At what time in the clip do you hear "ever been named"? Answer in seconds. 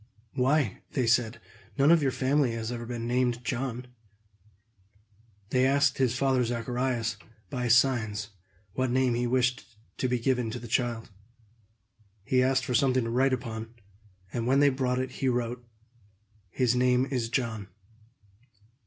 2.71-3.45